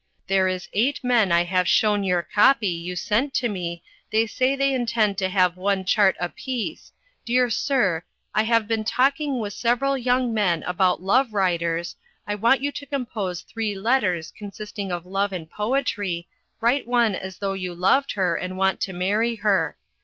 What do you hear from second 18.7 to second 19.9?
to marry her.